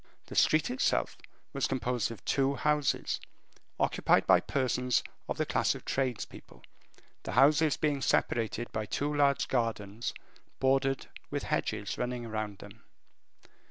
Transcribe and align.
The 0.25 0.35
street 0.35 0.71
itself 0.71 1.15
was 1.53 1.67
composed 1.67 2.09
of 2.09 2.25
two 2.25 2.55
houses 2.55 3.21
occupied 3.79 4.25
by 4.25 4.39
persons 4.39 5.03
of 5.29 5.37
the 5.37 5.45
class 5.45 5.75
of 5.75 5.85
tradespeople, 5.85 6.63
the 7.21 7.33
houses 7.33 7.77
being 7.77 8.01
separated 8.01 8.71
by 8.71 8.87
two 8.87 9.13
large 9.13 9.47
gardens 9.47 10.15
bordered 10.59 11.05
with 11.29 11.43
hedges 11.43 11.99
running 11.99 12.27
round 12.27 12.57
them. 12.57 12.81